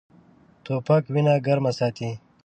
[0.63, 2.09] توپک وینه ګرمه ساتي.